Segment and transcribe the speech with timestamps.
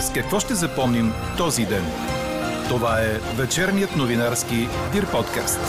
[0.00, 1.84] С какво ще запомним този ден?
[2.68, 5.60] Това е вечерният новинарски Дир подкаст.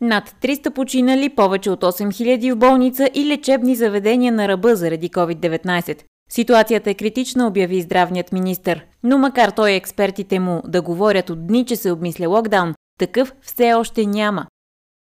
[0.00, 6.02] Над 300 починали, повече от 8000 в болница и лечебни заведения на ръба заради COVID-19.
[6.30, 8.80] Ситуацията е критична, обяви здравният министр.
[9.02, 13.32] Но макар той и експертите му да говорят от дни, че се обмисля локдаун, такъв
[13.42, 14.46] все още няма.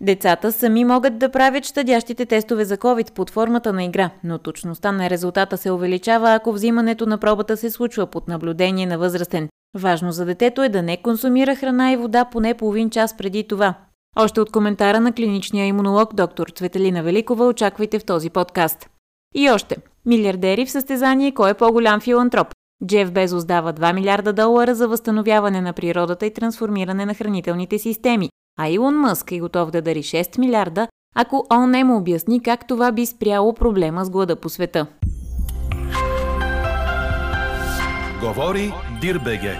[0.02, 4.92] Децата сами могат да правят щадящите тестове за COVID под формата на игра, но точността
[4.92, 9.48] на резултата се увеличава, ако взимането на пробата се случва под наблюдение на възрастен.
[9.78, 13.74] Важно за детето е да не консумира храна и вода поне половин час преди това.
[14.16, 18.88] Още от коментара на клиничния имунолог доктор Цветелина Великова очаквайте в този подкаст.
[19.34, 19.76] И още.
[20.06, 22.48] Милиардери в състезание кой е по-голям филантроп.
[22.86, 28.30] Джеф Безос дава 2 милиарда долара за възстановяване на природата и трансформиране на хранителните системи,
[28.58, 32.66] а Илон Мъск е готов да дари 6 милиарда, ако он не му обясни как
[32.66, 34.86] това би спряло проблема с глада по света.
[38.20, 39.58] Говори Дирбеге.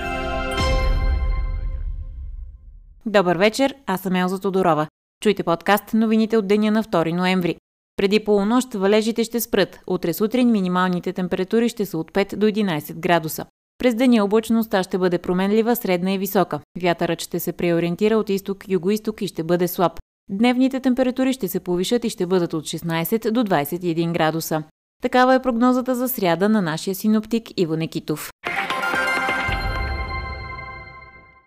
[3.07, 4.87] Добър вечер, аз съм Елза Тодорова.
[5.23, 7.57] Чуйте подкаст новините от деня на 2 ноември.
[7.97, 9.81] Преди полунощ валежите ще спрат.
[9.87, 13.47] Утре сутрин минималните температури ще са от 5 до 11 градуса.
[13.81, 16.61] През деня облачността ще бъде променлива, средна и висока.
[16.83, 19.93] Вятърът ще се преориентира от изток-югоисток и ще бъде слаб.
[20.31, 24.63] Дневните температури ще се повишат и ще бъдат от 16 до 21 градуса.
[25.03, 28.31] Такава е прогнозата за сряда на нашия синоптик Иво Некитов.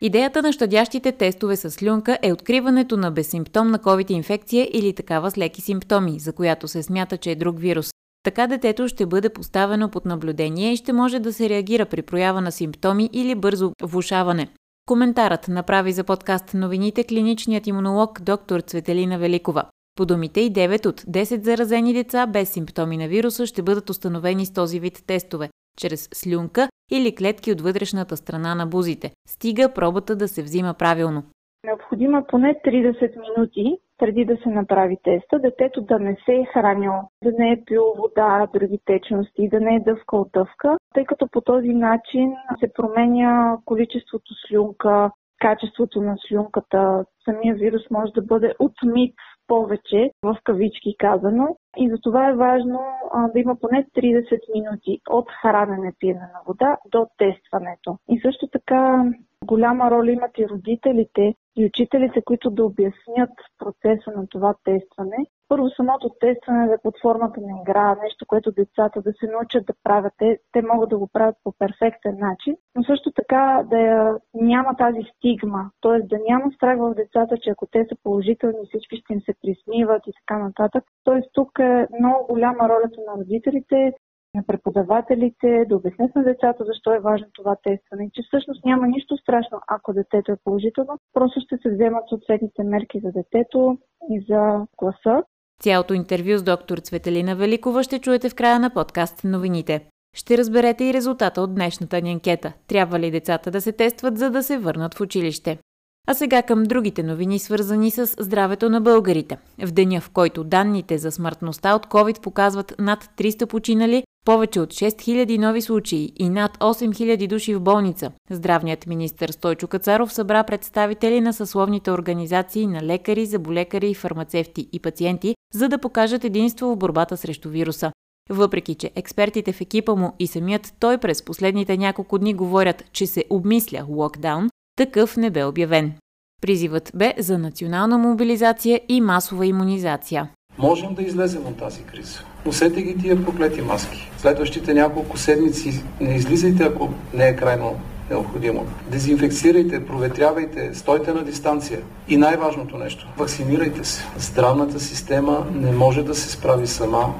[0.01, 5.61] Идеята на щадящите тестове с слюнка е откриването на безсимптомна COVID-инфекция или такава с леки
[5.61, 7.89] симптоми, за която се смята, че е друг вирус.
[8.23, 12.41] Така детето ще бъде поставено под наблюдение и ще може да се реагира при проява
[12.41, 14.47] на симптоми или бързо влушаване.
[14.87, 19.63] Коментарът направи за подкаст новините клиничният имунолог доктор Цветелина Великова.
[19.95, 24.45] По думите и 9 от 10 заразени деца без симптоми на вируса ще бъдат установени
[24.45, 29.11] с този вид тестове чрез слюнка или клетки от вътрешната страна на бузите.
[29.27, 31.23] Стига пробата да се взима правилно.
[31.65, 37.01] Необходимо поне 30 минути преди да се направи теста, детето да не се е хранило,
[37.23, 41.41] да не е пил вода, други течности, да не е дъвкал дъвка, тъй като по
[41.41, 47.05] този начин се променя количеството слюнка, качеството на слюнката.
[47.25, 49.15] Самия вирус може да бъде отмит
[49.47, 51.57] повече, в кавички казано.
[51.77, 52.79] И за това е важно
[53.13, 57.97] а, да има поне 30 минути от хранене, пиене на вода до тестването.
[58.09, 59.05] И също така
[59.43, 65.17] голяма роля имат и родителите и учителите, които да обяснят процеса на това тестване
[65.53, 69.73] първо самото тестване е под формата на игра, нещо, което децата да се научат да
[69.83, 70.13] правят.
[70.17, 75.03] Те, те могат да го правят по перфектен начин, но също така да няма тази
[75.17, 75.99] стигма, т.е.
[76.01, 80.07] да няма страх в децата, че ако те са положителни, всички ще им се присмиват
[80.07, 80.83] и така нататък.
[81.05, 81.21] Т.е.
[81.33, 83.93] тук е много голяма ролята на родителите,
[84.35, 89.17] на преподавателите, да обяснят на децата защо е важно това тестване, че всъщност няма нищо
[89.17, 93.77] страшно, ако детето е положително, просто ще се вземат съответните мерки за детето
[94.09, 95.23] и за класа.
[95.61, 99.89] Цялото интервю с доктор Цветелина Великова ще чуете в края на подкаст новините.
[100.15, 102.53] Ще разберете и резултата от днешната ни анкета.
[102.67, 105.59] Трябва ли децата да се тестват, за да се върнат в училище?
[106.07, 109.37] А сега към другите новини, свързани с здравето на българите.
[109.65, 114.69] В деня, в който данните за смъртността от COVID показват над 300 починали, повече от
[114.69, 118.11] 6000 нови случаи и над 8000 души в болница.
[118.29, 125.35] Здравният министр Стойчо Кацаров събра представители на съсловните организации на лекари, заболекари, фармацевти и пациенти,
[125.53, 127.91] за да покажат единство в борбата срещу вируса.
[128.29, 133.07] Въпреки, че експертите в екипа му и самият той през последните няколко дни говорят, че
[133.07, 135.93] се обмисля локдаун, такъв не бе обявен.
[136.41, 140.29] Призивът бе за национална мобилизация и масова иммунизация.
[140.57, 142.19] Можем да излезем от тази криза.
[142.45, 144.11] Носете ги тия проклети маски.
[144.17, 147.79] Следващите няколко седмици не излизайте, ако не е крайно
[148.09, 148.65] необходимо.
[148.91, 151.79] Дезинфекцирайте, проветрявайте, стойте на дистанция.
[152.07, 154.03] И най-важното нещо– вакцинирайте се.
[154.17, 157.13] Здравната система не може да се справи сама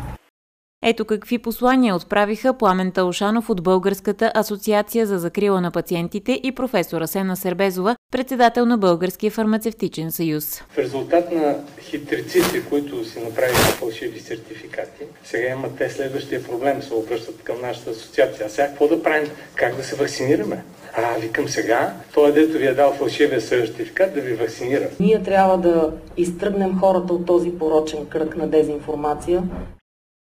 [0.83, 7.07] ето какви послания отправиха Пламен Талшанов от Българската асоциация за закрила на пациентите и професора
[7.07, 10.63] Сена Сербезова, председател на Българския фармацевтичен съюз.
[10.69, 16.93] В резултат на хитриците, които си направиха фалшиви сертификати, сега имат те следващия проблем, се
[16.93, 18.45] обръщат към нашата асоциация.
[18.45, 19.29] А сега какво да правим?
[19.55, 20.63] Как да се вакцинираме?
[20.97, 24.89] А, викам сега, той дето ви е дал фалшивия сертификат да ви вакцинира.
[24.99, 29.43] Ние трябва да изтръгнем хората от този порочен кръг на дезинформация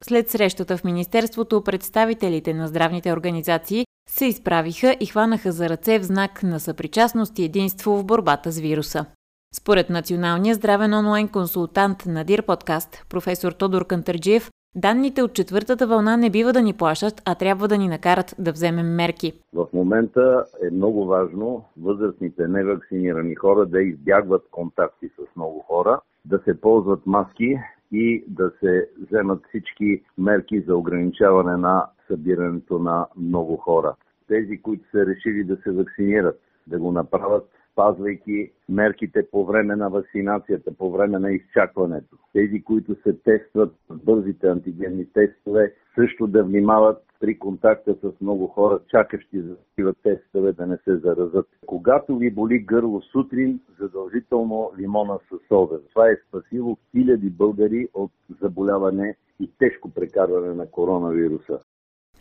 [0.05, 6.05] след срещата в Министерството, представителите на здравните организации се изправиха и хванаха за ръце в
[6.05, 9.07] знак на съпричастност и единство в борбата с вируса.
[9.55, 16.17] Според националния здравен онлайн консултант на Дир подкаст, професор Тодор Кантърджиев, Данните от четвъртата вълна
[16.17, 19.33] не бива да ни плашат, а трябва да ни накарат да вземем мерки.
[19.55, 26.39] В момента е много важно възрастните невакцинирани хора да избягват контакти с много хора, да
[26.39, 27.59] се ползват маски
[27.93, 33.95] и да се вземат всички мерки за ограничаване на събирането на много хора.
[34.29, 39.91] Тези, които са решили да се вакцинират, да го направят спазвайки мерките по време на
[39.91, 42.17] вакцинацията, по време на изчакването.
[42.33, 48.47] Тези, които се тестват с бързите антигенни тестове, също да внимават при контакта с много
[48.47, 51.47] хора, чакащи за такива тестове да не се заразат.
[51.67, 55.81] Когато ви боли гърло сутрин, задължително лимона с сода.
[55.89, 58.11] Това е спасило хиляди българи от
[58.43, 61.59] заболяване и тежко прекарване на коронавируса.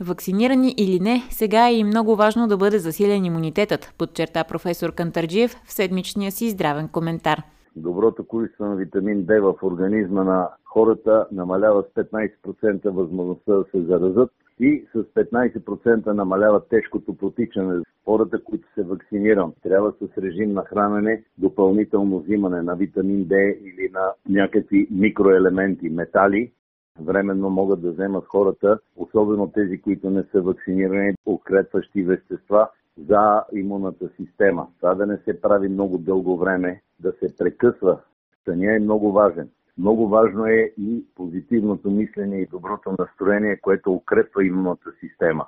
[0.01, 5.51] Вакцинирани или не, сега е и много важно да бъде засилен имунитетът, подчерта професор Кантарджиев
[5.51, 7.41] в седмичния си здравен коментар.
[7.75, 13.81] Доброто количество на витамин D в организма на хората намалява с 15% възможността да се
[13.81, 17.83] заразат и с 15% намалява тежкото протичане.
[18.05, 23.89] Хората, които се вакцинират, трябва с режим на хранене, допълнително взимане на витамин D или
[23.93, 26.51] на някакви микроелементи, метали,
[26.99, 32.69] временно могат да вземат хората, особено тези, които не са вакцинирани, укрепващи вещества
[33.07, 34.67] за имунната система.
[34.79, 37.99] Това да не се прави много дълго време, да се прекъсва.
[38.45, 39.49] Съня е много важен.
[39.77, 45.45] Много важно е и позитивното мислене и доброто настроение, което укрепва имунната система.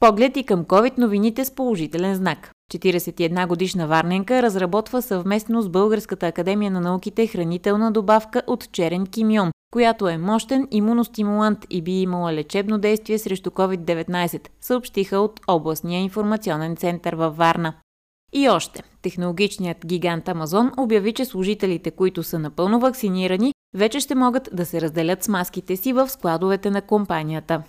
[0.00, 2.52] Поглед и към COVID новините с положителен знак.
[2.72, 9.50] 41 годишна Варненка разработва съвместно с Българската академия на науките хранителна добавка от черен кимион,
[9.74, 16.76] която е мощен имуностимулант и би имала лечебно действие срещу COVID-19, съобщиха от областния информационен
[16.76, 17.74] център във Варна.
[18.32, 24.48] И още, технологичният гигант Амазон обяви, че служителите, които са напълно вакцинирани, вече ще могат
[24.52, 27.62] да се разделят с маските си в складовете на компанията.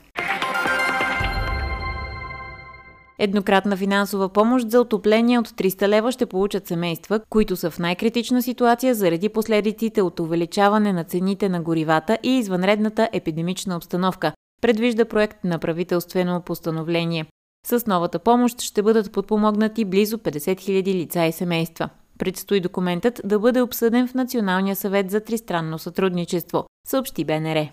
[3.19, 8.41] Еднократна финансова помощ за отопление от 300 лева ще получат семейства, които са в най-критична
[8.41, 14.31] ситуация заради последиците от увеличаване на цените на горивата и извънредната епидемична обстановка,
[14.61, 17.25] предвижда проект на правителствено постановление.
[17.67, 21.89] С новата помощ ще бъдат подпомогнати близо 50 000 лица и семейства.
[22.19, 27.67] Предстои документът да бъде обсъден в Националния съвет за тристранно сътрудничество, съобщи БНР.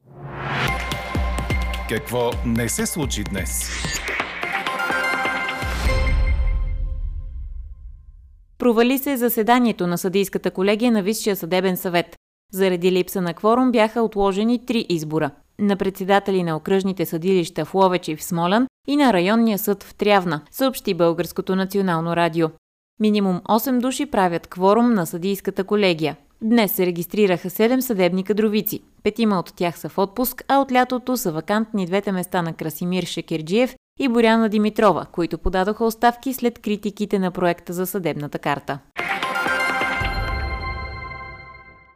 [1.88, 3.70] Какво не се случи днес?
[8.62, 12.16] Провали се заседанието на съдийската колегия на Висшия съдебен съвет.
[12.52, 18.08] Заради липса на кворум бяха отложени три избора– на председатели на окръжните съдилища в Ловеч
[18.08, 22.48] и в Смолян и на районния съд в Трявна, съобщи Българското национално радио.
[23.00, 26.16] Минимум 8 души правят кворум на съдийската колегия.
[26.42, 28.80] Днес се регистрираха 7 съдебни кадровици.
[29.02, 33.02] Петима от тях са в отпуск, а от лятото са вакантни двете места на Красимир
[33.02, 38.78] Шекерджиев и Боряна Димитрова, които подадоха оставки след критиките на проекта за съдебната карта.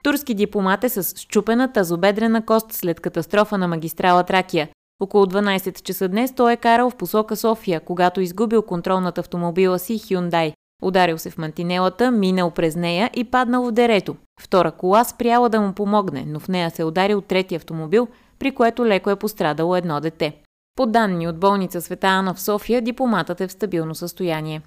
[0.02, 4.68] Турски дипломат е с щупена тазобедрена кост след катастрофа на магистрала Тракия.
[5.00, 9.78] Около 12 часа днес той е карал в посока София, когато изгубил контрол над автомобила
[9.78, 10.52] си Hyundai.
[10.82, 14.16] Ударил се в мантинелата, минал през нея и паднал в дерето.
[14.40, 18.86] Втора кола спряла да му помогне, но в нея се ударил трети автомобил, при което
[18.86, 20.36] леко е пострадало едно дете.
[20.76, 24.62] По данни от болница Света Ана в София, дипломатът е в стабилно състояние.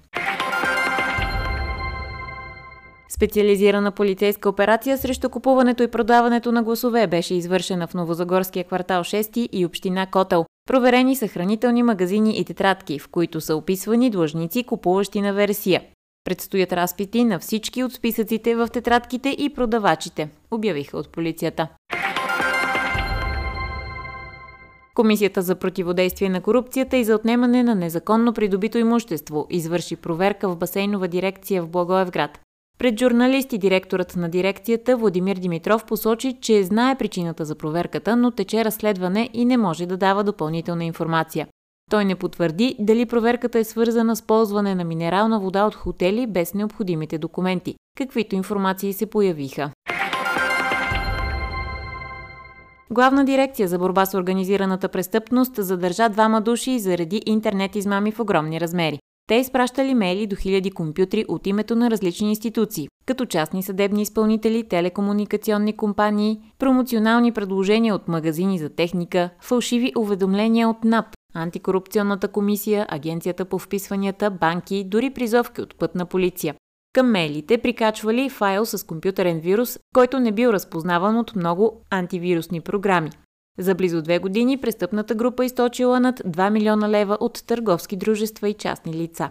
[3.08, 9.48] Специализирана полицейска операция срещу купуването и продаването на гласове беше извършена в Новозагорския квартал 6
[9.52, 10.44] и община Котел.
[10.68, 15.82] Проверени са хранителни магазини и тетрадки, в които са описвани длъжници, купуващи на версия.
[16.24, 21.68] Предстоят разпити на всички от списъците в тетрадките и продавачите, обявиха от полицията.
[25.00, 30.56] Комисията за противодействие на корупцията и за отнемане на незаконно придобито имущество извърши проверка в
[30.56, 32.40] басейнова дирекция в Благоевград.
[32.78, 38.64] Пред журналисти директорът на дирекцията Владимир Димитров посочи, че знае причината за проверката, но тече
[38.64, 41.46] разследване и не може да дава допълнителна информация.
[41.90, 46.54] Той не потвърди дали проверката е свързана с ползване на минерална вода от хотели без
[46.54, 49.70] необходимите документи, каквито информации се появиха.
[52.92, 58.60] Главна дирекция за борба с организираната престъпност задържа двама души заради интернет измами в огромни
[58.60, 58.98] размери.
[59.28, 64.68] Те изпращали мейли до хиляди компютри от името на различни институции, като частни съдебни изпълнители,
[64.68, 73.44] телекомуникационни компании, промоционални предложения от магазини за техника, фалшиви уведомления от НАП, Антикорупционната комисия, Агенцията
[73.44, 76.54] по вписванията, банки, дори призовки от пътна полиция.
[76.92, 83.10] Към мейлите прикачвали файл с компютърен вирус, който не бил разпознаван от много антивирусни програми.
[83.58, 88.54] За близо две години престъпната група източила над 2 милиона лева от търговски дружества и
[88.54, 89.30] частни лица.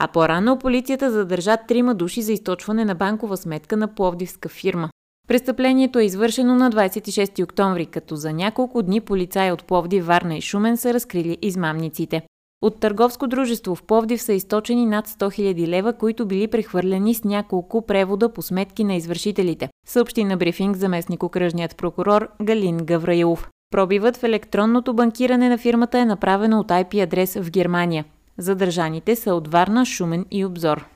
[0.00, 4.90] А по-рано полицията задържа трима души за източване на банкова сметка на пловдивска фирма.
[5.28, 10.40] Престъплението е извършено на 26 октомври, като за няколко дни полицаи от Пловдив, Варна и
[10.40, 12.22] Шумен са разкрили измамниците.
[12.62, 17.24] От търговско дружество в Пловдив са източени над 100 000 лева, които били прехвърлени с
[17.24, 23.50] няколко превода по сметки на извършителите, съобщи на брифинг заместник окръжният прокурор Галин Гавраилов.
[23.70, 28.04] Пробивът в електронното банкиране на фирмата е направено от IP адрес в Германия.
[28.38, 30.86] Задържаните са от Варна, Шумен и Обзор.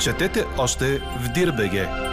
[0.00, 2.11] Четете още в Дирбеге.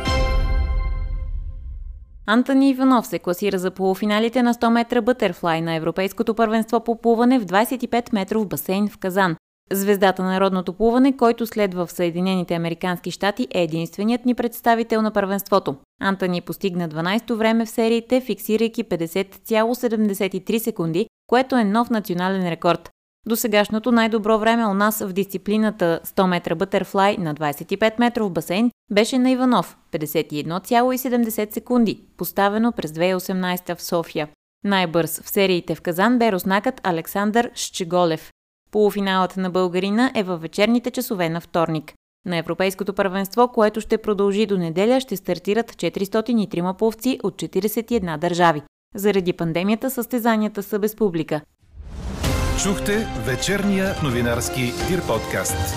[2.31, 7.39] Антони Иванов се класира за полуфиналите на 100 метра бътерфлай на Европейското първенство по плуване
[7.39, 9.36] в 25 метров басейн в Казан.
[9.71, 15.12] Звездата на народното плуване, който следва в Съединените Американски щати, е единственият ни представител на
[15.12, 15.75] първенството.
[16.01, 22.89] Антони постигна 12-то време в сериите, фиксирайки 50,73 секунди, което е нов национален рекорд.
[23.27, 28.71] До сегашното най-добро време у нас в дисциплината 100 метра бътерфлай на 25 метров басейн
[28.91, 34.29] беше на Иванов 51,70 секунди, поставено през 2018 в София.
[34.63, 38.31] Най-бърз в сериите в Казан бе руснакът Александър Щеголев.
[38.71, 41.93] Полуфиналът на българина е във вечерните часове на вторник.
[42.25, 48.61] На Европейското първенство, което ще продължи до неделя, ще стартират 403 пловци от 41 държави.
[48.95, 51.41] Заради пандемията състезанията са без публика.
[52.63, 55.75] Чухте вечерния новинарски Дир подкаст.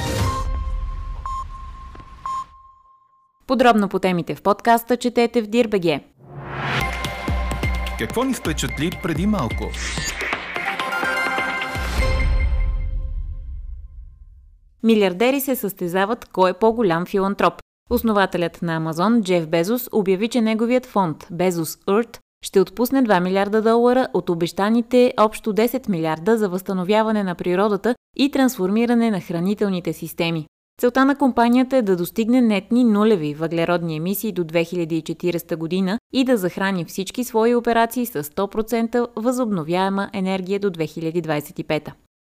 [3.47, 6.05] Подробно по темите в подкаста четете в Дирбеге.
[7.99, 9.71] Какво ни впечатли преди малко?
[14.83, 17.55] Милиардери се състезават кой е по-голям филантроп.
[17.91, 23.63] Основателят на Амазон Джеф Безос обяви, че неговият фонд Безос Earth ще отпусне 2 милиарда
[23.63, 30.47] долара от обещаните общо 10 милиарда за възстановяване на природата и трансформиране на хранителните системи.
[30.81, 36.37] Целта на компанията е да достигне нетни нулеви въглеродни емисии до 2040 година и да
[36.37, 41.93] захрани всички свои операции с 100% възобновяема енергия до 2025.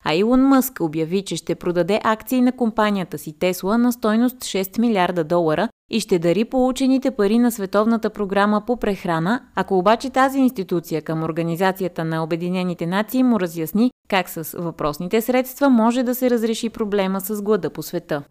[0.05, 4.79] А Илон Мъск обяви, че ще продаде акции на компанията си Тесла на стойност 6
[4.79, 10.39] милиарда долара и ще дари получените пари на Световната програма по прехрана, ако обаче тази
[10.39, 16.31] институция към Организацията на Обединените нации му разясни как с въпросните средства може да се
[16.31, 18.23] разреши проблема с глада по света.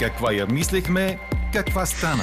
[0.00, 1.18] Каква я мислехме,
[1.52, 2.22] каква стана?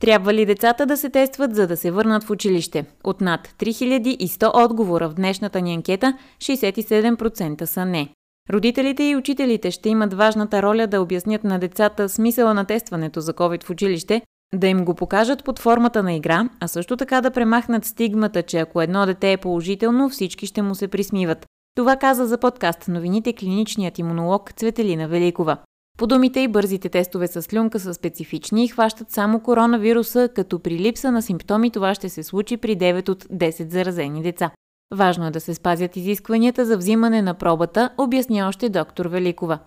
[0.00, 2.84] Трябва ли децата да се тестват, за да се върнат в училище?
[3.04, 8.08] От над 3100 отговора в днешната ни анкета, 67% са не.
[8.52, 13.34] Родителите и учителите ще имат важната роля да обяснят на децата смисъла на тестването за
[13.34, 14.22] COVID в училище,
[14.54, 18.58] да им го покажат под формата на игра, а също така да премахнат стигмата, че
[18.58, 21.46] ако едно дете е положително, всички ще му се присмиват.
[21.74, 25.56] Това каза за подкаст новините клиничният имунолог Цветелина Великова.
[25.98, 30.78] По думите и бързите тестове с слюнка са специфични и хващат само коронавируса, като при
[30.78, 34.50] липса на симптоми това ще се случи при 9 от 10 заразени деца.
[34.94, 39.58] Важно е да се спазят изискванията за взимане на пробата, обясня още доктор Великова.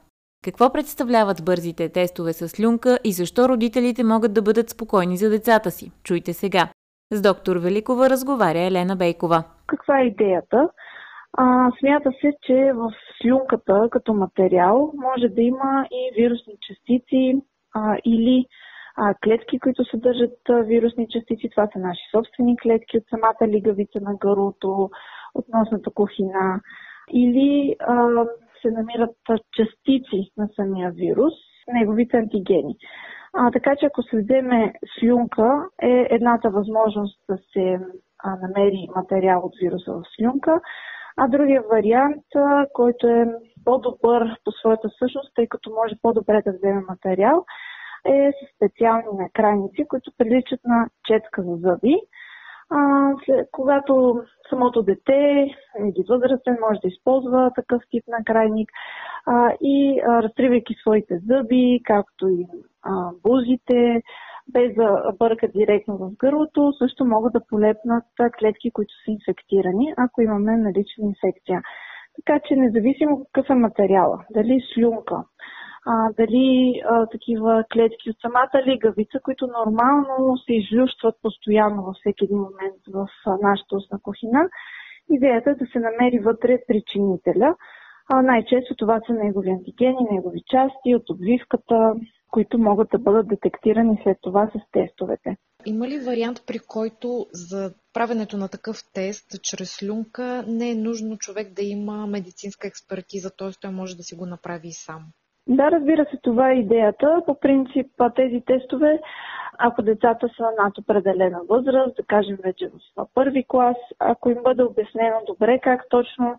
[0.43, 5.71] Какво представляват бързите тестове с слюнка и защо родителите могат да бъдат спокойни за децата
[5.71, 5.91] си?
[6.03, 6.67] Чуйте сега.
[7.13, 9.43] С доктор Великова разговаря Елена Бейкова.
[9.67, 10.69] Каква е идеята?
[11.37, 17.41] А, смята се, че в слюнката като материал може да има и вирусни частици
[17.73, 18.45] а, или
[18.95, 21.49] а, клетки, които съдържат а, вирусни частици.
[21.49, 24.89] Това са наши собствени клетки от самата лигавица на гърлото,
[25.35, 26.61] от носната кухина.
[27.13, 28.25] Или а,
[28.61, 29.15] се намират
[29.51, 31.33] частици на самия вирус,
[31.73, 32.75] неговите антигени.
[33.33, 37.79] А, така че ако се вземе слюнка, е едната възможност да се
[38.23, 40.61] а, намери материал от вируса в слюнка.
[41.17, 42.25] А другия вариант,
[42.73, 43.25] който е
[43.65, 47.45] по-добър по своята същност, тъй като може по-добре да вземе материал,
[48.05, 51.95] е с специални накрайници, които приличат на четка за зъби.
[52.69, 55.47] А, след, когато самото дете
[55.79, 58.69] или възрастен може да използва такъв тип накрайник
[59.25, 62.47] а, и а, разтривайки своите зъби, както и
[62.83, 64.01] а, бузите,
[64.47, 68.03] без да бъркат директно в гърлото, също могат да полепнат
[68.39, 71.61] клетки, които са инфектирани, ако имаме налична инфекция.
[72.15, 75.23] Така че независимо какъв е материала, дали слюнка,
[75.85, 82.23] а, дали а, такива клетки от самата лигавица, които нормално се излющват постоянно във всеки
[82.25, 83.07] един момент в
[83.41, 84.49] нашата устна кухина,
[85.11, 87.55] идеята е да се намери вътре причинителя.
[88.13, 91.93] А, най-често това са негови антигени, негови части от обвивката,
[92.31, 95.37] които могат да бъдат детектирани след това с тестовете.
[95.65, 101.17] Има ли вариант, при който за правенето на такъв тест чрез слюнка не е нужно
[101.17, 103.49] човек да има медицинска експертиза, т.е.
[103.61, 105.05] той може да си го направи и сам?
[105.47, 107.21] Да, разбира се, това е идеята.
[107.25, 108.99] По принцип тези тестове,
[109.57, 114.63] ако децата са над определена възраст, да кажем вече в първи клас, ако им бъде
[114.63, 116.35] обяснено добре как точно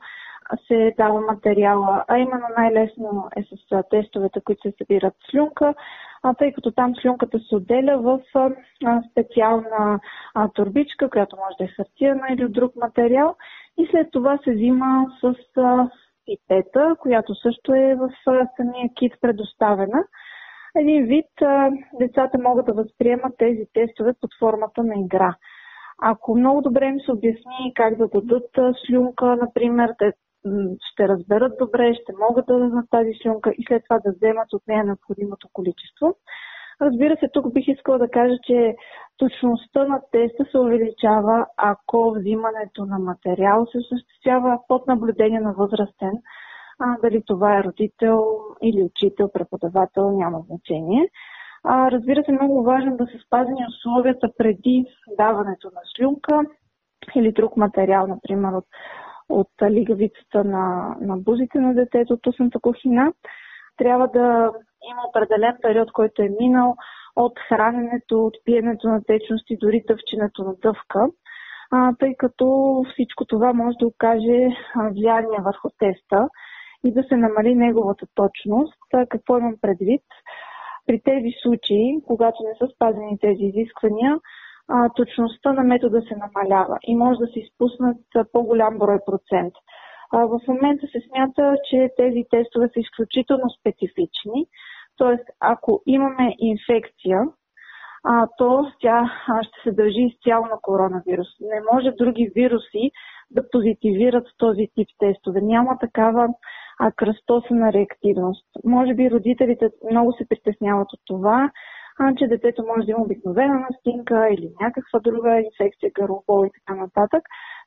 [0.66, 5.74] се дава материала, а именно най-лесно е с тестовете, които се събират слюнка,
[6.38, 8.20] тъй като там слюнката се отделя в
[9.10, 10.00] специална
[10.54, 13.36] турбичка, която може да е хартияна или друг материал
[13.78, 15.34] и след това се взима с
[16.22, 18.10] а, пипета, която също е в
[18.56, 20.04] самия кит предоставена.
[20.76, 21.26] Един вид
[22.00, 25.36] децата могат да възприемат тези тестове под формата на игра.
[26.02, 30.12] Ако много добре им се обясни как да дадат слюнка, например, те
[30.92, 34.62] ще разберат добре, ще могат да дадат тази слюнка и след това да вземат от
[34.68, 36.16] нея необходимото количество.
[36.80, 38.74] Разбира се, тук бих искала да кажа, че
[39.16, 46.12] точността на теста се увеличава, ако взимането на материал се осъществява под наблюдение на възрастен.
[46.78, 48.24] А, дали това е родител
[48.62, 51.08] или учител, преподавател, няма значение.
[51.64, 54.84] А, разбира се, много важно да се спазени условията преди
[55.18, 56.40] даването на слюнка
[57.14, 58.66] или друг материал, например от
[59.32, 63.12] от лигавицата на, на бузите на детето, от устната кухина.
[63.82, 64.52] Трябва да
[64.90, 66.76] има определен период, който е минал
[67.16, 71.06] от храненето, от пиенето на течности, дори дъвченето на дъвка,
[71.70, 72.46] а, тъй като
[72.92, 74.48] всичко това може да окаже
[74.92, 76.28] влияние върху теста
[76.84, 78.78] и да се намали неговата точност.
[79.10, 80.02] Какво имам предвид?
[80.86, 84.18] При тези случаи, когато не са спазени тези изисквания,
[84.96, 87.96] точността на метода се намалява и може да се изпуснат
[88.32, 89.54] по-голям брой процент.
[90.12, 94.46] А, в момента се смята, че тези тестове са изключително специфични,
[94.98, 95.16] т.е.
[95.40, 97.20] ако имаме инфекция,
[98.04, 101.28] а, то тя ще се дължи изцяло на коронавирус.
[101.40, 102.90] Не може други вируси
[103.30, 105.40] да позитивират този тип тестове.
[105.40, 106.28] Няма такава
[106.78, 108.46] а, кръстосана реактивност.
[108.64, 111.50] Може би родителите много се притесняват от това,
[111.98, 116.80] а, че детето може да има обикновена настинка или някаква друга инфекция, гърлобол и така
[116.80, 117.22] нататък.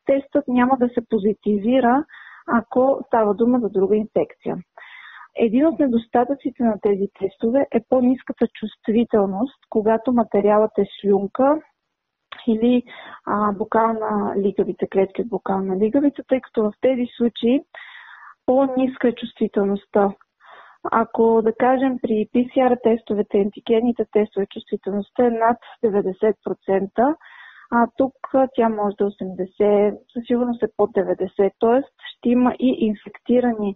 [0.06, 2.06] Тестът няма да се позитивира,
[2.48, 4.58] ако става дума за друга инфекция.
[5.38, 11.62] Един от недостатъците на тези тестове е по-низката чувствителност, когато материалът е слюнка
[12.48, 12.84] или
[13.26, 17.62] а, букална лигавица, клетки от букална лигавица, тъй като в тези случаи
[18.46, 20.12] по-ниска е чувствителността
[20.92, 27.16] ако, да кажем, при PCR тестовете, антигенните тестове, чувствителността е над 90%,
[27.72, 28.14] а тук
[28.56, 31.82] тя може да е 80, със сигурност е под 90, т.е.
[31.98, 33.76] ще има и инфектирани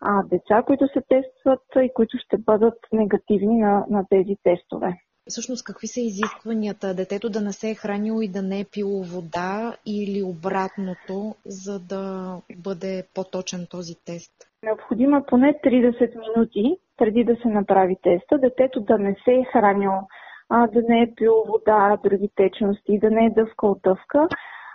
[0.00, 4.94] а, деца, които се тестват и които ще бъдат негативни на, на тези тестове.
[5.28, 6.94] Всъщност, какви са изискванията?
[6.94, 11.80] Детето да не се е хранило и да не е пило вода или обратното, за
[11.80, 14.32] да бъде по-точен този тест?
[14.62, 19.44] Необходимо е поне 30 минути преди да се направи теста, детето да не се е
[19.52, 20.00] хранило,
[20.48, 24.28] а, да не е пило вода, други течности, да не е дъвкал дъвка,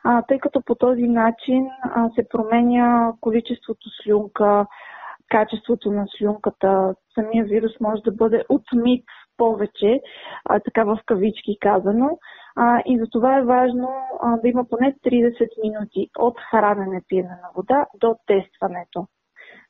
[0.04, 4.66] а, тъй като по този начин а, се променя количеството слюнка,
[5.30, 6.96] качеството на слюнката.
[7.16, 9.06] Самия вирус може да бъде отмит
[9.38, 10.02] повече,
[10.46, 12.20] а, така в кавички казано.
[12.56, 13.90] А, и за това е важно
[14.22, 19.08] а, да има поне 30 минути от хранене, пиене на вода до тестването.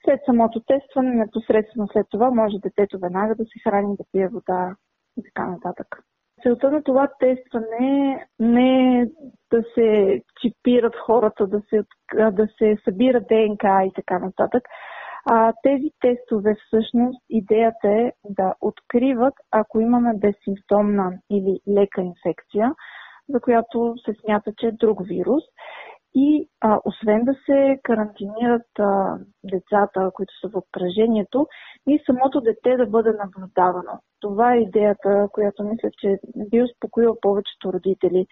[0.05, 4.75] След самото тестване, непосредствено след това, може детето веднага да се храни, да пие вода
[5.17, 5.87] и така нататък.
[6.43, 9.05] Целта на това тестване не е
[9.51, 11.83] да се чипират хората, да се,
[12.31, 14.63] да се събира ДНК и така нататък.
[15.31, 22.73] А, тези тестове всъщност идеята е да откриват, ако имаме безсимптомна или лека инфекция,
[23.29, 25.43] за която се смята, че е друг вирус
[26.15, 31.47] и а, освен да се карантинират а, децата, които са в обкръжението,
[31.87, 33.99] и самото дете да бъде наблюдавано.
[34.19, 38.27] Това е идеята, която мисля, че би успокоила повечето родители.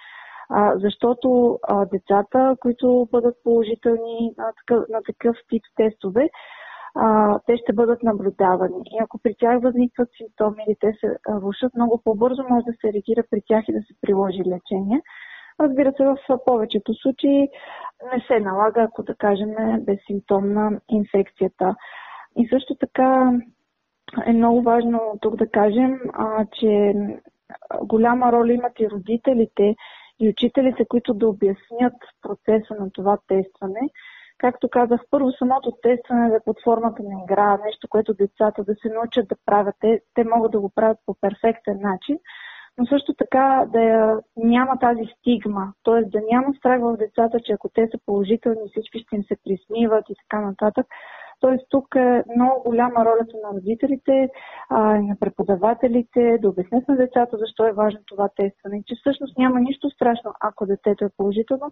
[0.49, 6.29] А, защото а, децата, които бъдат положителни на такъв, на такъв тип тестове,
[6.95, 8.81] а, те ще бъдат наблюдавани.
[8.85, 12.93] И ако при тях възникват симптоми или те се влушат много по-бързо, може да се
[12.93, 15.01] реагира при тях и да се приложи лечение.
[15.61, 17.49] Разбира се, в повечето случаи
[18.13, 21.75] не се налага, ако да кажем, безсимптомна инфекцията.
[22.37, 23.31] И също така
[24.25, 26.93] е много важно тук да кажем, а, че
[27.83, 29.75] голяма роля имат и родителите
[30.19, 33.89] и учителите, които да обяснят процеса на това тестване,
[34.41, 38.75] Както казах, първо самото тестване да е под формата на игра, нещо, което децата да
[38.75, 39.75] се научат да правят.
[39.79, 42.17] Те, те могат да го правят по перфектен начин,
[42.81, 46.01] но също така да няма тази стигма, т.е.
[46.03, 50.05] да няма страх в децата, че ако те са положителни, всички ще им се присмиват
[50.09, 50.85] и така нататък.
[51.39, 54.29] Тоест тук е много голяма ролята на родителите
[54.69, 59.37] а, и на преподавателите да обяснят на децата защо е важно това тестване че всъщност
[59.37, 61.71] няма нищо страшно, ако детето е положително,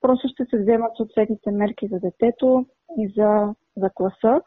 [0.00, 2.66] просто ще се вземат съответните мерки за детето
[2.98, 4.40] и за, за класа.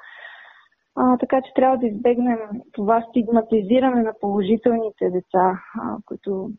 [1.00, 2.40] А, така че трябва да избегнем
[2.72, 6.52] това стигматизиране на положителните деца, а, които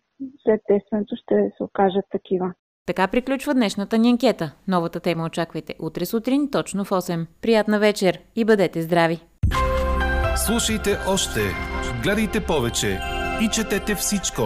[0.42, 2.52] след тестването ще се окажат такива.
[2.86, 4.54] Така приключва днешната ни анкета.
[4.68, 7.26] Новата тема очаквайте утре сутрин, точно в 8.
[7.42, 9.18] Приятна вечер и бъдете здрави!
[10.46, 11.40] Слушайте още,
[12.02, 12.98] гледайте повече
[13.44, 14.42] и четете всичко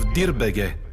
[0.00, 0.85] в Дирбеге.